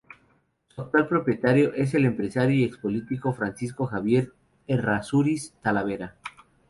Su 0.69 0.81
actual 0.81 1.07
propietario 1.07 1.75
es 1.75 1.93
el 1.93 2.05
empresario 2.05 2.55
y 2.55 2.63
expolítico 2.63 3.33
Francisco 3.33 3.85
Javier 3.85 4.33
Errázuriz 4.65 5.53
Talavera. 5.61 6.15